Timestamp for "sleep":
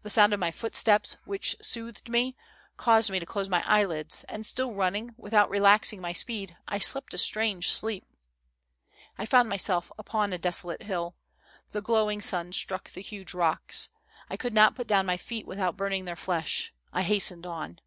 7.70-8.06